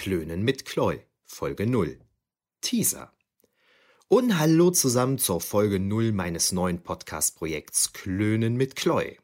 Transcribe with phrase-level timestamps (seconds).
[0.00, 1.98] Klönen mit Kloi, Folge 0.
[2.60, 3.12] Teaser.
[4.06, 9.18] Und hallo zusammen zur Folge 0 meines neuen Podcast-Projekts Klönen mit Kloi.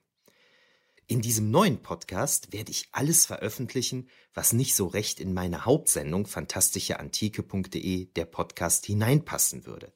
[1.07, 6.27] In diesem neuen Podcast werde ich alles veröffentlichen, was nicht so recht in meine Hauptsendung
[6.27, 9.93] fantastischeantike.de der Podcast hineinpassen würde.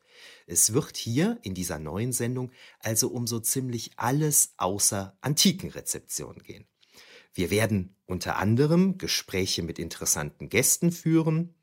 [0.46, 6.68] Es wird hier in dieser neuen Sendung also um so ziemlich alles außer Antikenrezeption gehen.
[7.34, 11.54] Wir werden unter anderem Gespräche mit interessanten Gästen führen,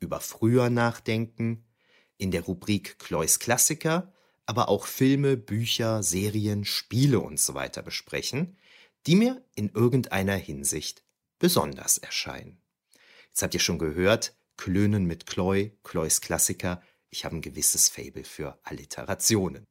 [0.00, 1.64] über früher nachdenken,
[2.16, 4.12] in der Rubrik Klois Klassiker,
[4.46, 8.56] aber auch Filme, Bücher, Serien, Spiele und so weiter besprechen,
[9.06, 11.02] die mir in irgendeiner Hinsicht
[11.38, 12.60] besonders erscheinen.
[13.28, 18.24] Jetzt habt ihr schon gehört, Klönen mit Kloi, Klois Klassiker, ich habe ein gewisses Fable
[18.24, 19.64] für Alliterationen.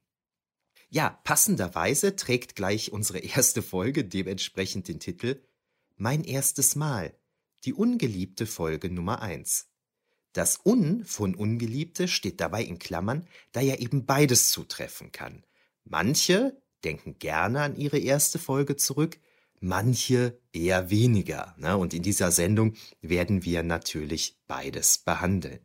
[0.90, 5.42] Ja, passenderweise trägt gleich unsere erste Folge dementsprechend den Titel
[5.96, 7.14] Mein erstes Mal,
[7.64, 9.68] die ungeliebte Folge Nummer 1.
[10.32, 15.44] Das Un von Ungeliebte steht dabei in Klammern, da ja eben beides zutreffen kann.
[15.84, 19.18] Manche denken gerne an ihre erste Folge zurück,
[19.60, 21.54] manche eher weniger.
[21.56, 21.76] Ne?
[21.76, 25.60] Und in dieser Sendung werden wir natürlich beides behandeln.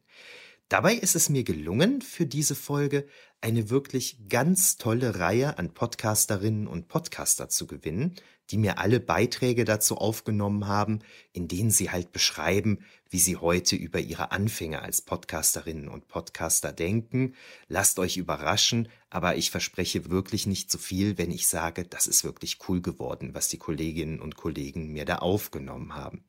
[0.70, 3.08] Dabei ist es mir gelungen, für diese Folge
[3.42, 8.14] eine wirklich ganz tolle Reihe an Podcasterinnen und Podcaster zu gewinnen,
[8.52, 11.00] die mir alle Beiträge dazu aufgenommen haben,
[11.34, 16.72] in denen sie halt beschreiben, wie sie heute über ihre Anfänge als Podcasterinnen und Podcaster
[16.72, 17.34] denken.
[17.68, 22.06] Lasst euch überraschen, aber ich verspreche wirklich nicht zu so viel, wenn ich sage, das
[22.06, 26.24] ist wirklich cool geworden, was die Kolleginnen und Kollegen mir da aufgenommen haben.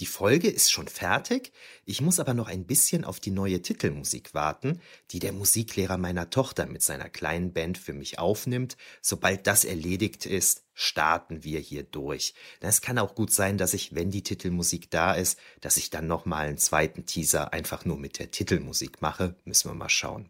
[0.00, 1.52] Die Folge ist schon fertig,
[1.84, 4.80] ich muss aber noch ein bisschen auf die neue Titelmusik warten,
[5.12, 8.76] die der Musiklehrer meiner Tochter mit seiner kleinen Band für mich aufnimmt.
[9.00, 12.34] Sobald das erledigt ist, starten wir hier durch.
[12.58, 16.08] Es kann auch gut sein, dass ich, wenn die Titelmusik da ist, dass ich dann
[16.08, 19.36] nochmal einen zweiten Teaser einfach nur mit der Titelmusik mache.
[19.44, 20.28] Müssen wir mal schauen.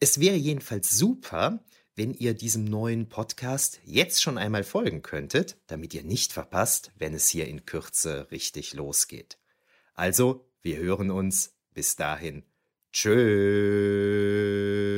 [0.00, 1.62] Es wäre jedenfalls super,
[1.94, 7.14] wenn ihr diesem neuen Podcast jetzt schon einmal folgen könntet, damit ihr nicht verpasst, wenn
[7.14, 9.38] es hier in Kürze richtig losgeht.
[9.94, 11.54] Also, wir hören uns.
[11.74, 12.44] Bis dahin.
[12.92, 14.91] Tschö.